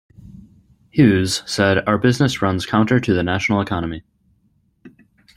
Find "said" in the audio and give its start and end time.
1.45-1.87